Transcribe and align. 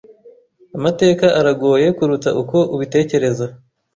Amateka 0.77 1.25
aragoye 1.39 1.87
kuruta 1.97 2.29
uko 2.41 2.57
ubitekereza. 2.75 3.45